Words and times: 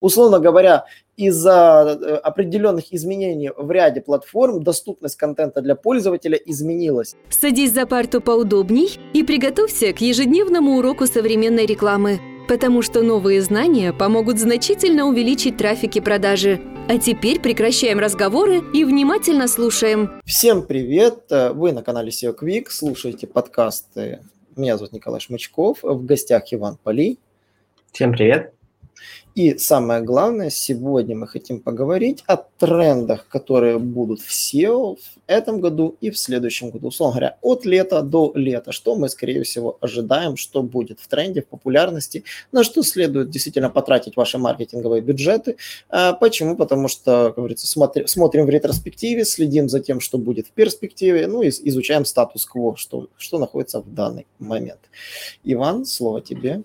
Условно 0.00 0.38
говоря, 0.38 0.86
из-за 1.16 1.98
э, 2.00 2.14
определенных 2.16 2.92
изменений 2.92 3.50
в 3.54 3.70
ряде 3.70 4.00
платформ 4.00 4.62
доступность 4.62 5.16
контента 5.16 5.60
для 5.60 5.74
пользователя 5.74 6.36
изменилась. 6.36 7.14
Садись 7.28 7.72
за 7.72 7.86
парту 7.86 8.22
поудобней 8.22 8.98
и 9.12 9.22
приготовься 9.22 9.92
к 9.92 10.00
ежедневному 10.00 10.78
уроку 10.78 11.06
современной 11.06 11.66
рекламы, 11.66 12.18
потому 12.48 12.80
что 12.80 13.02
новые 13.02 13.42
знания 13.42 13.92
помогут 13.92 14.38
значительно 14.38 15.06
увеличить 15.06 15.58
трафик 15.58 15.96
и 15.96 16.00
продажи. 16.00 16.60
А 16.88 16.98
теперь 16.98 17.38
прекращаем 17.38 17.98
разговоры 17.98 18.62
и 18.72 18.84
внимательно 18.84 19.46
слушаем. 19.48 20.10
Всем 20.24 20.62
привет! 20.62 21.24
Вы 21.30 21.72
на 21.72 21.82
канале 21.82 22.08
SEO 22.08 22.34
Quick, 22.36 22.66
слушаете 22.70 23.26
подкасты. 23.26 24.20
Меня 24.56 24.78
зовут 24.78 24.92
Николай 24.92 25.20
Шмычков, 25.20 25.82
в 25.82 26.04
гостях 26.04 26.44
Иван 26.52 26.78
Поли. 26.82 27.18
Всем 27.92 28.12
привет! 28.12 28.59
И 29.36 29.56
самое 29.58 30.02
главное, 30.02 30.50
сегодня 30.50 31.16
мы 31.16 31.28
хотим 31.28 31.60
поговорить 31.60 32.24
о 32.26 32.36
трендах, 32.36 33.28
которые 33.28 33.78
будут 33.78 34.20
в 34.20 34.30
SEO 34.30 34.96
в 34.96 35.00
этом 35.28 35.60
году 35.60 35.96
и 36.00 36.10
в 36.10 36.18
следующем 36.18 36.70
году. 36.70 36.88
Условно 36.88 37.14
говоря, 37.14 37.38
от 37.40 37.64
лета 37.64 38.02
до 38.02 38.32
лета. 38.34 38.72
Что 38.72 38.96
мы, 38.96 39.08
скорее 39.08 39.44
всего, 39.44 39.78
ожидаем, 39.80 40.36
что 40.36 40.62
будет 40.62 40.98
в 40.98 41.06
тренде, 41.06 41.42
в 41.42 41.46
популярности, 41.46 42.24
на 42.50 42.64
что 42.64 42.82
следует 42.82 43.30
действительно 43.30 43.70
потратить 43.70 44.16
ваши 44.16 44.36
маркетинговые 44.36 45.00
бюджеты. 45.00 45.56
А 45.88 46.12
почему? 46.12 46.56
Потому 46.56 46.88
что, 46.88 47.26
как 47.26 47.36
говорится, 47.36 47.68
смотри, 47.68 48.08
смотрим 48.08 48.46
в 48.46 48.50
ретроспективе, 48.50 49.24
следим 49.24 49.68
за 49.68 49.78
тем, 49.78 50.00
что 50.00 50.18
будет 50.18 50.48
в 50.48 50.50
перспективе, 50.50 51.28
ну 51.28 51.42
и 51.42 51.50
изучаем 51.50 52.04
статус-кво, 52.04 52.76
что, 52.76 53.08
что 53.16 53.38
находится 53.38 53.80
в 53.80 53.94
данный 53.94 54.26
момент. 54.40 54.80
Иван, 55.44 55.84
слово 55.84 56.20
тебе. 56.20 56.62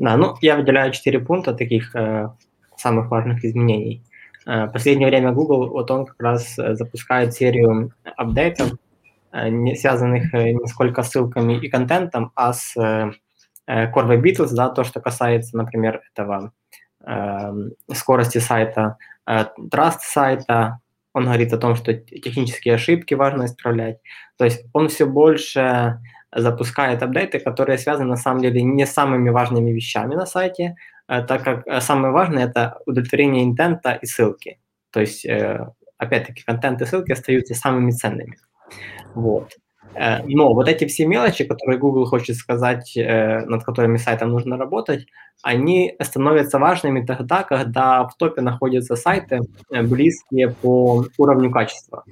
Да, 0.00 0.16
ну 0.16 0.34
я 0.40 0.56
выделяю 0.56 0.92
четыре 0.92 1.20
пункта 1.20 1.52
таких 1.52 1.94
э, 1.94 2.30
самых 2.74 3.10
важных 3.10 3.44
изменений. 3.44 4.02
Э, 4.46 4.64
в 4.64 4.72
последнее 4.72 5.08
время 5.08 5.32
Google, 5.32 5.68
вот 5.68 5.90
он 5.90 6.06
как 6.06 6.18
раз 6.18 6.58
э, 6.58 6.74
запускает 6.74 7.34
серию 7.34 7.92
апдейтов, 8.16 8.72
э, 9.32 9.50
не 9.50 9.76
связанных 9.76 10.32
э, 10.32 10.52
не 10.52 10.66
сколько 10.68 11.02
ссылками 11.02 11.60
и 11.60 11.68
контентом, 11.68 12.32
а 12.34 12.54
с 12.54 12.74
э, 12.78 13.12
э 13.66 13.92
Core 13.92 14.08
Web 14.08 14.22
Vitals, 14.22 14.54
да, 14.54 14.70
то, 14.70 14.84
что 14.84 15.00
касается, 15.00 15.54
например, 15.58 16.00
этого 16.10 16.52
э, 17.06 17.52
скорости 17.92 18.38
сайта, 18.38 18.96
э, 19.26 19.44
Trust 19.70 19.98
сайта, 20.00 20.80
он 21.12 21.24
говорит 21.24 21.52
о 21.52 21.58
том, 21.58 21.76
что 21.76 21.92
технические 21.92 22.76
ошибки 22.76 23.12
важно 23.12 23.44
исправлять. 23.44 23.98
То 24.38 24.46
есть 24.46 24.64
он 24.72 24.88
все 24.88 25.04
больше 25.04 26.00
запускает 26.34 27.02
апдейты, 27.02 27.40
которые 27.40 27.78
связаны 27.78 28.10
на 28.10 28.16
самом 28.16 28.40
деле 28.40 28.62
не 28.62 28.86
с 28.86 28.92
самыми 28.92 29.30
важными 29.30 29.70
вещами 29.70 30.14
на 30.14 30.26
сайте, 30.26 30.76
э, 31.08 31.22
так 31.22 31.42
как 31.42 31.66
э, 31.66 31.80
самое 31.80 32.12
важное 32.12 32.46
это 32.46 32.78
удовлетворение 32.86 33.44
интента 33.44 33.92
и 33.92 34.06
ссылки. 34.06 34.60
То 34.90 35.00
есть, 35.00 35.24
э, 35.24 35.66
опять-таки, 35.98 36.42
контент 36.44 36.80
и 36.82 36.86
ссылки 36.86 37.12
остаются 37.12 37.54
самыми 37.54 37.90
ценными. 37.90 38.38
Вот. 39.14 39.52
Но 40.24 40.54
вот 40.54 40.68
эти 40.68 40.86
все 40.86 41.04
мелочи, 41.04 41.42
которые 41.42 41.76
Google 41.76 42.06
хочет 42.06 42.36
сказать, 42.36 42.92
над 42.94 43.64
которыми 43.64 43.96
сайтом 43.96 44.30
нужно 44.30 44.56
работать, 44.56 45.08
они 45.42 45.96
становятся 46.00 46.60
важными 46.60 47.04
тогда, 47.04 47.42
когда 47.42 48.04
в 48.06 48.16
топе 48.16 48.40
находятся 48.40 48.94
сайты, 48.94 49.40
близкие 49.68 50.50
по 50.50 51.04
уровню 51.18 51.50
качества. 51.50 52.04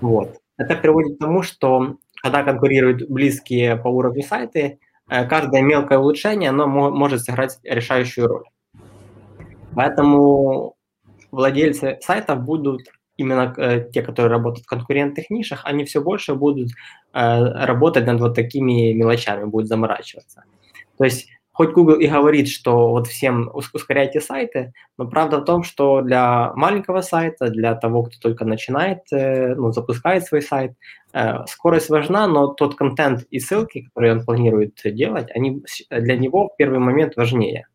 Вот. 0.00 0.36
Это 0.58 0.76
приводит 0.76 1.16
к 1.16 1.20
тому, 1.20 1.42
что 1.42 1.96
когда 2.22 2.42
конкурируют 2.42 3.08
близкие 3.08 3.76
по 3.76 3.88
уровню 3.88 4.22
сайты, 4.22 4.78
э, 5.08 5.26
каждое 5.26 5.62
мелкое 5.62 5.98
улучшение, 5.98 6.50
оно 6.50 6.66
может 6.66 7.22
сыграть 7.22 7.58
решающую 7.62 8.26
роль. 8.26 8.44
Поэтому 9.74 10.76
владельцы 11.30 11.98
сайтов 12.00 12.42
будут 12.42 12.82
именно 13.16 13.54
э, 13.56 13.90
те, 13.92 14.02
которые 14.02 14.30
работают 14.30 14.64
в 14.64 14.68
конкурентных 14.68 15.30
нишах, 15.30 15.62
они 15.64 15.84
все 15.84 16.00
больше 16.00 16.34
будут 16.34 16.70
э, 17.12 17.64
работать 17.66 18.06
над 18.06 18.20
вот 18.20 18.34
такими 18.34 18.92
мелочами, 18.92 19.44
будут 19.44 19.68
заморачиваться. 19.68 20.44
То 20.96 21.04
есть 21.04 21.28
хоть 21.60 21.74
Google 21.74 21.96
и 21.96 22.06
говорит, 22.06 22.48
что 22.48 22.88
вот 22.88 23.06
всем 23.06 23.50
ускоряйте 23.52 24.22
сайты, 24.22 24.72
но 24.96 25.06
правда 25.06 25.40
в 25.40 25.44
том, 25.44 25.62
что 25.62 26.00
для 26.00 26.54
маленького 26.54 27.02
сайта, 27.02 27.50
для 27.50 27.74
того, 27.74 28.04
кто 28.04 28.16
только 28.18 28.46
начинает, 28.46 29.00
э, 29.12 29.54
ну, 29.54 29.70
запускает 29.70 30.24
свой 30.24 30.40
сайт, 30.40 30.72
э, 31.12 31.44
скорость 31.46 31.90
важна, 31.90 32.26
но 32.26 32.46
тот 32.46 32.76
контент 32.76 33.24
и 33.30 33.40
ссылки, 33.40 33.82
которые 33.82 34.12
он 34.14 34.24
планирует 34.24 34.80
делать, 34.84 35.28
они 35.34 35.62
для 35.90 36.16
него 36.16 36.48
в 36.48 36.56
первый 36.56 36.78
момент 36.78 37.16
важнее, 37.16 37.66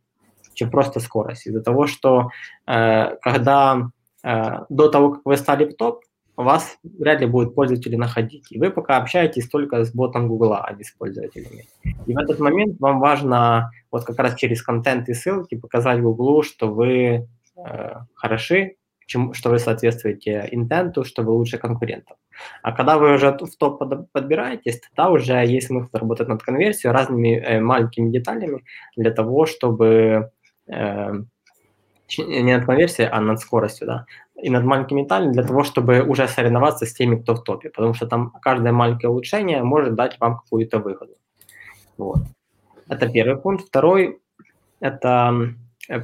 чем 0.55 0.71
просто 0.71 0.99
скорость. 0.99 1.45
Из-за 1.45 1.61
того, 1.61 1.85
что 1.85 2.29
э, 2.65 3.17
когда 3.21 3.89
до 4.23 4.89
того, 4.89 5.11
как 5.11 5.21
вы 5.25 5.37
стали 5.37 5.65
в 5.65 5.75
топ, 5.75 6.01
вас 6.43 6.77
вряд 6.83 7.21
ли 7.21 7.27
будут 7.27 7.55
пользователи 7.55 7.95
находить. 7.95 8.51
И 8.51 8.59
вы 8.59 8.69
пока 8.69 8.97
общаетесь 8.97 9.49
только 9.49 9.83
с 9.83 9.93
ботом 9.93 10.27
Гугла, 10.27 10.65
а 10.65 10.73
не 10.73 10.83
с 10.83 10.91
пользователями. 10.91 11.65
И 12.05 12.13
в 12.13 12.17
этот 12.17 12.39
момент 12.39 12.79
вам 12.79 12.99
важно 12.99 13.71
вот 13.91 14.03
как 14.03 14.19
раз 14.19 14.35
через 14.35 14.61
контент 14.61 15.09
и 15.09 15.13
ссылки 15.13 15.55
показать 15.55 16.01
Гуглу, 16.01 16.43
что 16.43 16.67
вы 16.67 17.27
э, 17.57 17.93
хороши, 18.13 18.75
чему, 19.05 19.33
что 19.33 19.49
вы 19.49 19.59
соответствуете 19.59 20.47
интенту, 20.51 21.03
что 21.03 21.23
вы 21.23 21.31
лучше 21.31 21.57
конкурентов. 21.57 22.17
А 22.61 22.71
когда 22.71 22.97
вы 22.97 23.13
уже 23.13 23.31
в 23.31 23.55
топ 23.57 23.81
подбираетесь, 24.11 24.81
тогда 24.81 25.09
уже 25.09 25.33
есть 25.33 25.67
смысл 25.67 25.89
работать 25.93 26.27
над 26.27 26.43
конверсией 26.43 26.91
разными 26.91 27.37
э, 27.37 27.59
маленькими 27.61 28.11
деталями 28.11 28.63
для 28.97 29.11
того, 29.11 29.45
чтобы 29.45 30.31
э, 30.67 31.13
не 32.17 32.55
над 32.55 32.65
конверсией, 32.65 33.09
а 33.09 33.19
над 33.21 33.39
скоростью, 33.39 33.87
да, 33.87 34.05
и 34.41 34.49
над 34.49 34.63
маленькими 34.63 35.03
деталями 35.03 35.33
для 35.33 35.43
того, 35.43 35.63
чтобы 35.63 36.01
уже 36.01 36.27
соревноваться 36.27 36.85
с 36.85 36.93
теми, 36.93 37.15
кто 37.15 37.35
в 37.35 37.43
топе, 37.43 37.69
потому 37.69 37.93
что 37.93 38.07
там 38.07 38.31
каждое 38.41 38.71
маленькое 38.71 39.09
улучшение 39.09 39.63
может 39.63 39.95
дать 39.95 40.19
вам 40.19 40.37
какую-то 40.37 40.79
выгоду. 40.79 41.13
Вот. 41.97 42.19
Это 42.87 43.09
первый 43.09 43.37
пункт. 43.37 43.67
Второй– 43.67 44.19
это 44.79 45.53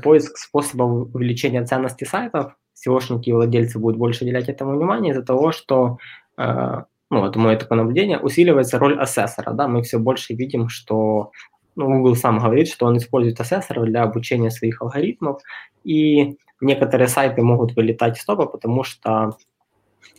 поиск 0.03 0.37
способов 0.37 1.13
увеличения 1.13 1.65
ценности 1.65 2.03
сайтов. 2.05 2.55
SEOшники 2.75 3.29
и 3.29 3.33
владельцы 3.33 3.77
будут 3.77 3.99
больше 3.99 4.23
уделять 4.23 4.49
этому 4.49 4.75
внимание 4.75 5.11
из-за 5.11 5.23
того, 5.23 5.51
что, 5.51 5.97
э, 6.37 6.83
ну, 7.11 7.25
это 7.25 7.37
мое 7.37 7.57
такое 7.57 7.77
наблюдение, 7.77 8.17
усиливается 8.17 8.79
роль 8.79 8.99
ассессора. 8.99 9.51
Да? 9.53 9.67
Мы 9.67 9.83
все 9.83 9.99
больше 9.99 10.33
видим, 10.33 10.67
что 10.69 11.31
ну, 11.75 11.87
Google 11.87 12.15
сам 12.15 12.39
говорит, 12.39 12.67
что 12.67 12.85
он 12.85 12.97
использует 12.97 13.39
ассессоров 13.39 13.85
для 13.85 14.03
обучения 14.03 14.51
своих 14.51 14.81
алгоритмов, 14.81 15.41
и 15.83 16.37
некоторые 16.59 17.07
сайты 17.07 17.41
могут 17.41 17.75
вылетать 17.75 18.17
из 18.17 18.25
топа, 18.25 18.45
потому 18.45 18.83
что 18.83 19.37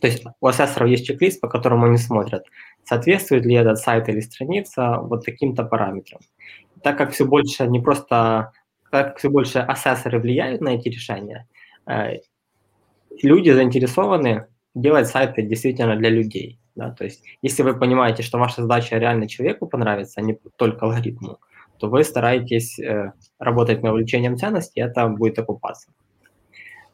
то 0.01 0.07
есть 0.07 0.23
у 0.41 0.47
ассессоров 0.47 0.89
есть 0.89 1.05
чек-лист, 1.05 1.41
по 1.41 1.47
которому 1.47 1.85
они 1.85 1.97
смотрят, 1.97 2.45
соответствует 2.83 3.45
ли 3.45 3.55
этот 3.55 3.77
сайт 3.77 4.09
или 4.09 4.19
страница 4.19 4.99
вот 5.01 5.25
таким-то 5.25 5.63
параметрам. 5.63 6.19
Так 6.81 6.97
как 6.97 7.11
все 7.11 7.25
больше 7.25 7.67
не 7.67 7.79
просто, 7.79 8.51
так 8.91 9.07
как 9.07 9.17
все 9.17 9.29
больше 9.29 9.59
ассессоры 9.59 10.19
влияют 10.19 10.61
на 10.61 10.69
эти 10.69 10.89
решения, 10.89 11.47
э, 11.85 12.17
люди 13.21 13.51
заинтересованы 13.51 14.47
делать 14.75 15.07
сайты 15.07 15.43
действительно 15.43 15.95
для 15.95 16.09
людей. 16.09 16.59
Да? 16.75 16.91
То 16.91 17.03
есть 17.03 17.23
если 17.41 17.63
вы 17.63 17.77
понимаете, 17.77 18.23
что 18.23 18.37
ваша 18.37 18.61
задача 18.61 18.97
реально 18.97 19.27
человеку 19.27 19.67
понравится, 19.67 20.19
а 20.19 20.23
не 20.23 20.37
только 20.55 20.85
алгоритму, 20.85 21.39
то 21.77 21.89
вы 21.89 22.03
стараетесь 22.03 22.79
э, 22.79 23.13
работать 23.39 23.83
над 23.83 23.93
увеличением 23.93 24.37
ценности, 24.37 24.79
и 24.79 24.81
это 24.81 25.07
будет 25.07 25.37
окупаться. 25.39 25.91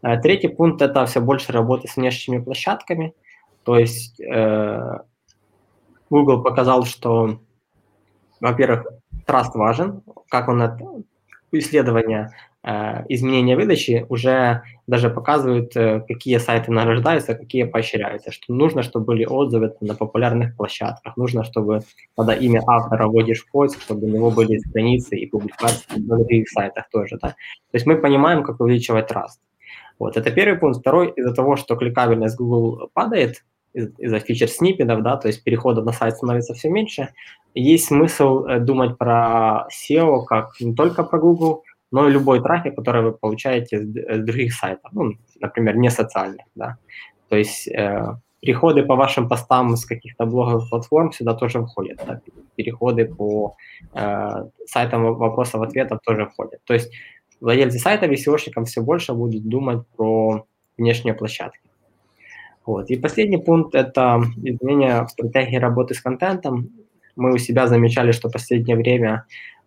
Э, 0.02 0.20
третий 0.20 0.48
пункт– 0.48 0.82
это 0.84 1.06
все 1.06 1.22
больше 1.22 1.52
работы 1.52 1.88
с 1.88 1.96
внешними 1.96 2.42
площадками. 2.42 3.14
То 3.64 3.78
есть 3.78 4.20
э, 4.20 5.00
Google 6.10 6.42
показал, 6.42 6.86
что, 6.86 7.40
во-первых, 8.40 8.88
траст 9.26 9.54
важен, 9.56 10.02
как 10.30 10.48
он 10.48 10.62
это, 10.62 10.86
исследование 11.52 12.32
Э, 12.32 12.49
изменения 12.64 13.56
выдачи 13.56 14.06
уже 14.10 14.64
даже 14.86 15.10
показывают, 15.10 15.76
э, 15.78 16.02
какие 16.08 16.38
сайты 16.40 16.72
награждаются, 16.72 17.36
какие 17.36 17.64
поощряются, 17.64 18.32
что 18.32 18.54
нужно, 18.54 18.84
чтобы 18.84 19.06
были 19.06 19.26
отзывы 19.26 19.74
на 19.82 19.96
популярных 19.96 20.58
площадках, 20.58 21.16
нужно, 21.16 21.44
чтобы 21.44 21.82
когда 22.18 22.34
имя 22.34 22.62
автора 22.68 23.08
вводишь 23.08 23.46
в 23.46 23.52
поиск, 23.52 23.82
чтобы 23.82 24.08
у 24.08 24.10
него 24.10 24.32
были 24.32 24.58
страницы 24.58 25.16
и 25.16 25.26
публикации 25.28 26.00
на 26.00 26.18
других 26.18 26.50
сайтах 26.50 26.90
тоже. 26.92 27.18
Да? 27.22 27.30
То 27.30 27.36
есть 27.74 27.86
мы 27.86 27.96
понимаем, 27.96 28.44
как 28.44 28.60
увеличивать 28.60 29.08
траст. 29.08 29.40
Вот, 30.00 30.18
это 30.18 30.32
первый 30.32 30.58
пункт. 30.58 30.80
Второй, 30.80 31.14
из-за 31.16 31.34
того, 31.34 31.56
что 31.56 31.76
кликабельность 31.76 32.38
Google 32.38 32.90
падает, 32.94 33.44
из-за 33.74 34.20
фичер 34.20 34.48
сниппетов, 34.48 35.04
да, 35.04 35.18
то 35.18 35.28
есть 35.28 35.44
переходов 35.44 35.86
на 35.86 35.92
сайт 35.92 36.18
становится 36.18 36.54
все 36.54 36.70
меньше, 36.70 37.10
есть 37.54 37.86
смысл 37.86 38.46
э, 38.46 38.60
думать 38.60 38.98
про 38.98 39.68
SEO 39.72 40.26
как 40.26 40.60
не 40.60 40.74
только 40.74 41.04
про 41.04 41.20
Google, 41.20 41.64
но 41.92 42.08
и 42.08 42.12
любой 42.12 42.42
трафик, 42.42 42.76
который 42.76 43.02
вы 43.02 43.12
получаете 43.12 43.80
с 43.80 44.24
других 44.24 44.54
сайтов, 44.54 44.92
ну, 44.94 45.14
например, 45.40 45.78
не 45.78 45.90
социальных, 45.90 46.46
да. 46.56 46.78
То 47.30 47.36
есть 47.36 47.68
э, 47.68 48.16
переходы 48.42 48.84
по 48.84 48.96
вашим 48.96 49.28
постам 49.28 49.76
с 49.76 49.86
каких-то 49.86 50.26
блоговых 50.26 50.70
платформ 50.70 51.12
сюда 51.12 51.34
тоже 51.34 51.62
входят, 51.62 52.02
да? 52.06 52.22
переходы 52.56 53.06
по 53.06 53.56
э, 53.94 54.30
сайтам 54.66 55.16
вопросов-ответов 55.16 56.00
тоже 56.06 56.26
входят. 56.26 56.60
То 56.66 56.74
есть 56.74 56.92
владельцы 57.42 57.80
сайтов 57.80 58.12
и 58.12 58.16
SEOшникам 58.16 58.66
все 58.66 58.82
больше 58.82 59.14
будут 59.14 59.48
думать 59.48 59.88
про 59.96 60.46
внешние 60.78 61.14
площадки. 61.14 61.70
Вот. 62.66 62.90
И 62.92 62.98
последний 62.98 63.38
пункт– 63.38 63.76
это 63.76 64.22
изменение 64.44 65.04
в 65.04 65.10
стратегии 65.10 65.58
работы 65.58 65.94
с 65.94 66.02
контентом. 66.02 66.70
Мы 67.16 67.34
у 67.34 67.38
себя 67.38 67.68
замечали, 67.68 68.12
что 68.12 68.30
в 68.30 68.34
последнее 68.34 68.78
время, 68.78 69.26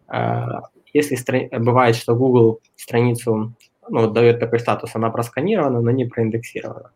э, 0.09 0.45
если 0.93 1.17
стра- 1.17 1.49
бывает, 1.59 1.97
что 1.97 2.15
Google 2.15 2.61
страницу 2.77 3.55
ну, 3.89 4.11
дает 4.11 4.41
такой 4.41 4.61
статус, 4.61 4.91
она 4.95 5.11
просканирована, 5.11 5.81
но 5.81 5.91
не 5.91 6.05
проиндексирована. 6.05 6.91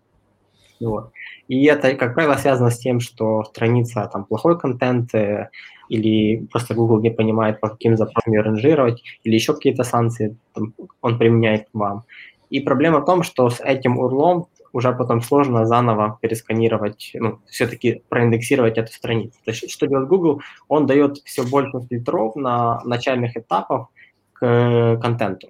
Вот. 0.80 1.10
И 1.48 1.64
это, 1.64 1.94
как 1.94 2.14
правило, 2.14 2.34
связано 2.34 2.70
с 2.70 2.78
тем, 2.78 3.00
что 3.00 3.44
страница 3.44 4.08
там 4.12 4.24
плохой 4.24 4.58
контент, 4.58 5.14
э, 5.14 5.48
или 5.88 6.46
просто 6.50 6.74
Google 6.74 7.00
не 7.00 7.10
понимает, 7.10 7.60
по 7.60 7.68
каким 7.68 7.96
запросам 7.96 8.32
ее 8.32 8.42
ранжировать, 8.42 9.02
или 9.24 9.34
еще 9.34 9.54
какие-то 9.54 9.84
санкции 9.84 10.36
там, 10.54 10.74
он 11.00 11.18
применяет 11.18 11.68
вам. 11.72 12.04
И 12.50 12.60
проблема 12.60 13.00
в 13.00 13.04
том, 13.04 13.22
что 13.22 13.48
с 13.48 13.60
этим 13.60 13.98
урлом 13.98 14.48
уже 14.76 14.92
потом 14.92 15.22
сложно 15.22 15.64
заново 15.64 16.18
пересканировать, 16.20 17.12
ну, 17.14 17.38
все-таки 17.46 18.02
проиндексировать 18.10 18.76
эту 18.76 18.92
страницу. 18.92 19.32
То 19.44 19.50
есть 19.52 19.70
что 19.70 19.86
делает 19.86 20.08
Google? 20.08 20.42
Он 20.68 20.86
дает 20.86 21.16
все 21.24 21.44
больше 21.44 21.80
фильтров 21.88 22.36
на 22.36 22.82
начальных 22.84 23.38
этапах 23.38 23.88
к 24.34 24.98
контенту. 25.00 25.48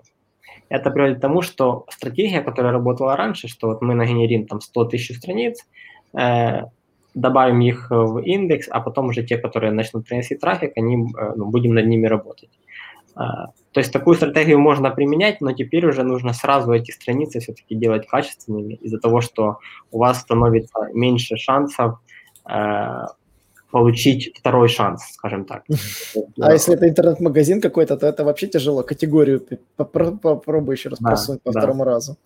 Это 0.69 0.91
приводит 0.91 1.19
к 1.19 1.21
тому, 1.21 1.43
что 1.43 1.87
стратегия, 1.91 2.41
которая 2.41 2.73
работала 2.73 3.17
раньше, 3.17 3.49
что 3.49 3.67
вот 3.69 3.83
мы 3.83 3.95
нагенерим 3.95 4.47
там 4.47 4.61
100 4.61 4.85
тысяч 4.85 5.17
страниц, 5.19 5.67
э, 6.13 6.63
добавим 7.15 7.61
их 7.63 7.91
в 7.91 8.19
индекс, 8.19 8.69
а 8.71 8.81
потом 8.81 9.09
уже 9.09 9.25
те, 9.25 9.39
которые 9.39 9.73
начнут 9.73 10.07
приносить 10.07 10.41
трафик, 10.41 10.73
они, 10.77 10.95
э, 10.95 11.33
ну, 11.35 11.47
будем 11.47 11.75
над 11.75 11.87
ними 11.87 12.07
работать. 12.07 12.51
А, 13.77 13.79
то 13.79 13.81
есть 13.81 13.93
такую 13.93 14.17
стратегию 14.17 14.59
можно 14.59 14.91
применять, 14.91 15.41
но 15.41 15.53
теперь 15.53 15.87
уже 15.87 16.03
нужно 16.03 16.33
сразу 16.33 16.73
эти 16.73 16.93
страницы 16.93 17.41
все-таки 17.41 17.75
делать 17.75 18.07
качественными 18.07 18.75
из-за 18.75 18.99
того, 18.99 19.21
что 19.21 19.59
у 19.91 19.99
вас 19.99 20.21
становится 20.21 20.79
меньше 20.95 21.37
шансов 21.37 21.99
э, 22.51 23.07
получить 23.71 24.33
второй 24.39 24.69
шанс, 24.69 25.03
скажем 25.13 25.45
так. 25.45 25.65
А 26.41 26.53
если 26.53 26.75
это 26.75 26.89
интернет-магазин 26.89 27.61
какой-то, 27.61 27.97
то 27.97 28.07
это 28.07 28.25
вообще 28.25 28.47
тяжело. 28.47 28.83
Категорию 28.83 29.47
попробуй 29.77 30.75
еще 30.75 30.89
раз 30.89 30.99
просунуть 30.99 31.43
по 31.43 31.51
второму 31.51 31.85
разу. 31.85 32.17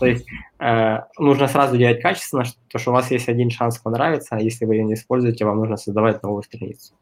То 0.00 0.06
есть 0.06 0.26
э, 0.58 0.98
нужно 1.18 1.48
сразу 1.48 1.76
делать 1.76 2.02
качественно, 2.02 2.44
потому 2.66 2.80
что 2.80 2.90
у 2.90 2.94
вас 2.94 3.10
есть 3.12 3.28
один 3.28 3.50
шанс 3.50 3.78
понравиться, 3.78 4.36
а 4.36 4.40
если 4.40 4.66
вы 4.66 4.74
ее 4.74 4.84
не 4.84 4.94
используете, 4.94 5.44
вам 5.44 5.58
нужно 5.58 5.76
создавать 5.76 6.22
новую 6.22 6.42
страницу. 6.42 6.94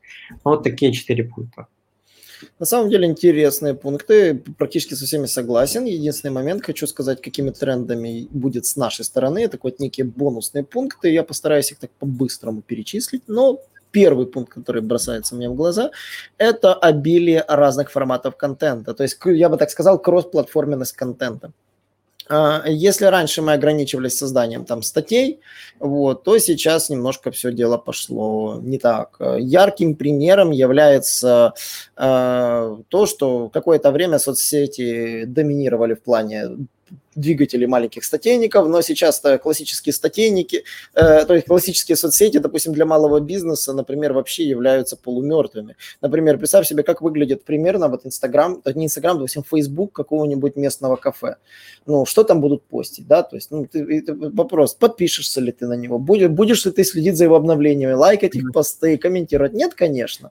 Вот 0.44 0.62
такие 0.62 0.92
четыре 0.92 1.24
пункта. 1.24 1.66
На 2.58 2.66
самом 2.66 2.90
деле 2.90 3.06
интересные 3.06 3.74
пункты, 3.74 4.34
практически 4.58 4.94
со 4.94 5.04
всеми 5.04 5.26
согласен. 5.26 5.84
Единственный 5.84 6.32
момент, 6.32 6.64
хочу 6.64 6.86
сказать, 6.86 7.20
какими 7.20 7.50
трендами 7.50 8.28
будет 8.30 8.66
с 8.66 8.76
нашей 8.76 9.04
стороны, 9.04 9.40
это 9.40 9.58
вот 9.62 9.80
некие 9.80 10.06
бонусные 10.06 10.64
пункты, 10.64 11.10
я 11.10 11.22
постараюсь 11.22 11.72
их 11.72 11.78
так 11.78 11.90
по-быстрому 11.98 12.62
перечислить, 12.62 13.22
но 13.26 13.60
первый 13.90 14.26
пункт, 14.26 14.52
который 14.54 14.82
бросается 14.82 15.34
мне 15.34 15.48
в 15.48 15.54
глаза, 15.54 15.90
это 16.38 16.74
обилие 16.74 17.44
разных 17.48 17.90
форматов 17.90 18.36
контента. 18.36 18.94
То 18.94 19.02
есть, 19.02 19.18
я 19.24 19.48
бы 19.48 19.56
так 19.56 19.70
сказал, 19.70 19.98
кроссплатформенность 19.98 20.92
контента. 20.92 21.52
А, 22.30 22.62
если 22.64 23.06
раньше 23.06 23.42
мы 23.42 23.54
ограничивались 23.54 24.16
созданием 24.16 24.64
там 24.64 24.82
статей, 24.82 25.40
вот, 25.80 26.22
то 26.22 26.38
сейчас 26.38 26.88
немножко 26.88 27.32
все 27.32 27.52
дело 27.52 27.76
пошло 27.76 28.60
не 28.62 28.78
так. 28.78 29.16
Ярким 29.38 29.96
примером 29.96 30.52
является 30.52 31.54
э, 31.96 32.76
то, 32.88 33.06
что 33.06 33.48
какое-то 33.48 33.90
время 33.90 34.20
соцсети 34.20 35.24
доминировали 35.24 35.94
в 35.94 36.02
плане 36.02 36.50
двигатели 37.14 37.66
маленьких 37.66 38.04
статейников, 38.04 38.68
но 38.68 38.82
сейчас 38.82 39.22
классические 39.42 39.92
статейники, 39.92 40.64
э, 40.94 41.24
то 41.24 41.34
есть 41.34 41.46
классические 41.46 41.96
соцсети, 41.96 42.38
допустим, 42.38 42.72
для 42.72 42.86
малого 42.86 43.20
бизнеса, 43.20 43.72
например, 43.72 44.12
вообще 44.12 44.44
являются 44.44 44.96
полумертвыми. 44.96 45.76
Например, 46.00 46.38
представь 46.38 46.66
себе, 46.66 46.82
как 46.82 47.02
выглядит 47.02 47.44
примерно 47.44 47.88
вот 47.88 48.06
Инстаграм, 48.06 48.62
не 48.74 48.86
Инстаграм, 48.86 49.16
допустим, 49.16 49.42
Фейсбук 49.42 49.92
какого-нибудь 49.92 50.56
местного 50.56 50.96
кафе. 50.96 51.36
Ну, 51.86 52.06
что 52.06 52.22
там 52.22 52.40
будут 52.40 52.62
постить, 52.62 53.06
да, 53.06 53.22
то 53.22 53.36
есть, 53.36 53.50
ну, 53.50 53.66
ты, 53.66 54.04
вопрос, 54.08 54.74
подпишешься 54.74 55.40
ли 55.40 55.52
ты 55.52 55.66
на 55.66 55.74
него, 55.74 55.98
будешь, 55.98 56.28
будешь 56.28 56.64
ли 56.64 56.70
ты 56.70 56.84
следить 56.84 57.16
за 57.16 57.24
его 57.24 57.36
обновлениями, 57.36 57.92
лайкать 57.92 58.36
их 58.36 58.52
посты, 58.52 58.96
комментировать? 58.96 59.52
Нет, 59.52 59.74
конечно 59.74 60.30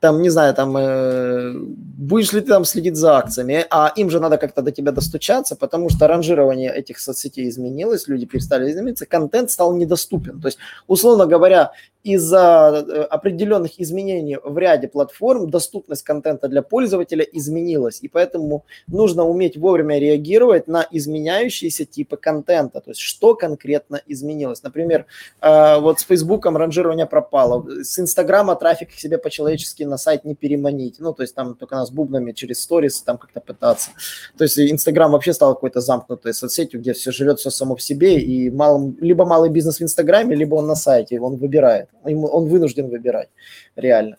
там, 0.00 0.22
не 0.22 0.30
знаю, 0.30 0.54
там, 0.54 0.76
э, 0.76 1.52
будешь 1.54 2.32
ли 2.32 2.40
ты 2.40 2.48
там 2.48 2.64
следить 2.64 2.96
за 2.96 3.16
акциями, 3.16 3.66
а 3.70 3.92
им 3.96 4.10
же 4.10 4.20
надо 4.20 4.38
как-то 4.38 4.62
до 4.62 4.70
тебя 4.70 4.92
достучаться, 4.92 5.56
потому 5.56 5.90
что 5.90 6.06
ранжирование 6.06 6.72
этих 6.72 7.00
соцсетей 7.00 7.48
изменилось, 7.48 8.08
люди 8.08 8.26
перестали 8.26 8.70
измениться, 8.70 9.06
контент 9.06 9.50
стал 9.50 9.74
недоступен. 9.74 10.40
То 10.40 10.48
есть, 10.48 10.58
условно 10.86 11.26
говоря, 11.26 11.72
из-за 12.04 12.84
э, 12.88 13.02
определенных 13.02 13.80
изменений 13.80 14.38
в 14.42 14.56
ряде 14.56 14.88
платформ 14.88 15.50
доступность 15.50 16.04
контента 16.04 16.48
для 16.48 16.62
пользователя 16.62 17.24
изменилась, 17.24 17.98
и 18.00 18.08
поэтому 18.08 18.64
нужно 18.86 19.24
уметь 19.24 19.56
вовремя 19.56 19.98
реагировать 19.98 20.68
на 20.68 20.86
изменяющиеся 20.90 21.84
типы 21.84 22.16
контента, 22.16 22.80
то 22.80 22.90
есть 22.90 23.00
что 23.00 23.34
конкретно 23.34 24.00
изменилось. 24.06 24.62
Например, 24.62 25.06
э, 25.40 25.80
вот 25.80 26.00
с 26.00 26.04
Фейсбуком 26.04 26.56
ранжирование 26.56 27.06
пропало, 27.06 27.66
с 27.82 27.98
Инстаграма 27.98 28.54
трафик 28.54 28.92
себе 28.92 29.18
по-человечески 29.18 29.82
на 29.88 29.98
сайт 29.98 30.24
не 30.24 30.34
переманить, 30.34 30.96
ну, 30.98 31.12
то 31.12 31.22
есть 31.22 31.34
там 31.34 31.54
только 31.54 31.76
нас 31.76 31.90
бубнами 31.90 32.32
через 32.32 32.62
сторис 32.62 33.02
там 33.02 33.18
как-то 33.18 33.40
пытаться. 33.40 33.90
То 34.36 34.44
есть 34.44 34.58
Инстаграм 34.58 35.12
вообще 35.12 35.32
стал 35.32 35.54
какой-то 35.54 35.80
замкнутой 35.80 36.34
соцсетью, 36.34 36.80
где 36.80 36.92
все 36.92 37.12
живет 37.12 37.38
все 37.38 37.50
само 37.50 37.76
в 37.76 37.82
себе, 37.82 38.18
и 38.20 38.50
мал, 38.50 38.94
либо 39.00 39.24
малый 39.24 39.50
бизнес 39.50 39.78
в 39.78 39.82
Инстаграме, 39.82 40.36
либо 40.36 40.54
он 40.56 40.66
на 40.66 40.74
сайте, 40.74 41.20
он 41.20 41.36
выбирает 41.36 41.88
он 42.04 42.48
вынужден 42.48 42.88
выбирать, 42.88 43.28
реально. 43.76 44.16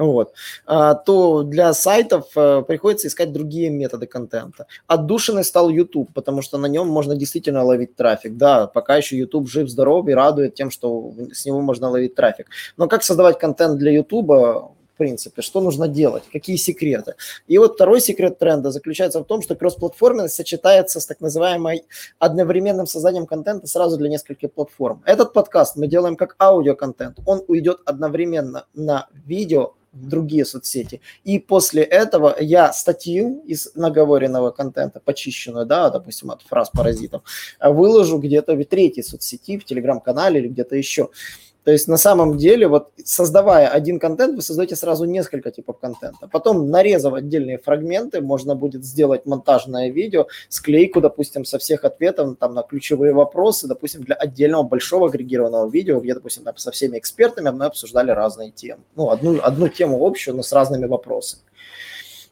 Вот. 0.00 0.32
А, 0.64 0.94
то 0.94 1.42
для 1.42 1.74
сайтов 1.74 2.30
а, 2.34 2.62
приходится 2.62 3.06
искать 3.06 3.32
другие 3.32 3.68
методы 3.68 4.06
контента. 4.06 4.66
Отдушиной 4.86 5.44
стал 5.44 5.68
YouTube, 5.68 6.10
потому 6.14 6.40
что 6.40 6.56
на 6.56 6.66
нем 6.66 6.88
можно 6.88 7.14
действительно 7.14 7.62
ловить 7.62 7.96
трафик. 7.96 8.38
Да, 8.38 8.66
пока 8.66 8.96
еще 8.96 9.18
YouTube 9.18 9.48
жив, 9.48 9.68
здоров 9.68 10.08
и 10.08 10.14
радует 10.14 10.54
тем, 10.54 10.70
что 10.70 11.12
с 11.32 11.44
него 11.44 11.60
можно 11.60 11.90
ловить 11.90 12.14
трафик. 12.14 12.46
Но 12.78 12.88
как 12.88 13.02
создавать 13.04 13.38
контент 13.38 13.76
для 13.76 13.92
YouTube, 13.92 14.30
принципе, 15.00 15.40
что 15.40 15.62
нужно 15.62 15.88
делать, 15.88 16.24
какие 16.30 16.56
секреты. 16.56 17.14
И 17.48 17.56
вот 17.56 17.72
второй 17.74 18.02
секрет 18.02 18.38
тренда 18.38 18.70
заключается 18.70 19.20
в 19.20 19.24
том, 19.24 19.40
что 19.40 19.54
кроссплатформенность 19.54 20.34
сочетается 20.34 21.00
с 21.00 21.06
так 21.06 21.22
называемой 21.22 21.84
одновременным 22.18 22.86
созданием 22.86 23.26
контента 23.26 23.66
сразу 23.66 23.96
для 23.96 24.10
нескольких 24.10 24.52
платформ. 24.52 25.02
Этот 25.06 25.32
подкаст 25.32 25.76
мы 25.76 25.86
делаем 25.86 26.16
как 26.16 26.36
аудиоконтент, 26.38 27.18
он 27.24 27.42
уйдет 27.48 27.78
одновременно 27.86 28.66
на 28.74 29.08
видео, 29.26 29.72
в 29.92 30.08
другие 30.08 30.44
соцсети. 30.44 31.00
И 31.24 31.38
после 31.38 31.82
этого 31.82 32.36
я 32.38 32.72
статью 32.72 33.42
из 33.46 33.72
наговоренного 33.74 34.50
контента, 34.50 35.00
почищенную, 35.00 35.66
да, 35.66 35.90
допустим, 35.90 36.30
от 36.30 36.42
фраз 36.42 36.70
паразитов, 36.70 37.22
выложу 37.60 38.18
где-то 38.18 38.54
в 38.54 38.64
третьей 38.64 39.02
соцсети, 39.02 39.58
в 39.58 39.64
телеграм-канале 39.64 40.40
или 40.40 40.48
где-то 40.48 40.76
еще. 40.76 41.10
То 41.70 41.74
есть 41.74 41.86
на 41.86 41.98
самом 41.98 42.36
деле, 42.36 42.66
вот 42.66 42.90
создавая 43.04 43.68
один 43.68 44.00
контент, 44.00 44.34
вы 44.34 44.42
создаете 44.42 44.74
сразу 44.74 45.04
несколько 45.04 45.52
типов 45.52 45.78
контента. 45.78 46.26
Потом, 46.26 46.68
нарезав 46.68 47.14
отдельные 47.14 47.58
фрагменты, 47.58 48.20
можно 48.20 48.56
будет 48.56 48.84
сделать 48.84 49.24
монтажное 49.24 49.88
видео, 49.88 50.26
склейку, 50.48 51.00
допустим, 51.00 51.44
со 51.44 51.60
всех 51.60 51.84
ответов 51.84 52.36
там, 52.40 52.54
на 52.54 52.64
ключевые 52.64 53.12
вопросы, 53.12 53.68
допустим, 53.68 54.02
для 54.02 54.16
отдельного 54.16 54.64
большого 54.64 55.06
агрегированного 55.06 55.70
видео, 55.70 56.00
где, 56.00 56.14
допустим, 56.14 56.42
со 56.56 56.72
всеми 56.72 56.98
экспертами 56.98 57.50
мы 57.50 57.66
обсуждали 57.66 58.10
разные 58.10 58.50
темы. 58.50 58.82
Ну, 58.96 59.10
одну, 59.10 59.38
одну 59.40 59.68
тему 59.68 60.04
общую, 60.04 60.34
но 60.34 60.42
с 60.42 60.52
разными 60.52 60.86
вопросами. 60.86 61.44